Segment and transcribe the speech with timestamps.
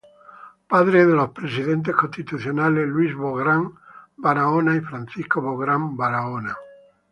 [0.67, 3.71] Padre de los presidentes constitucionales Luis Bográn
[4.17, 6.57] Barahona y Francisco Bográn Barahona.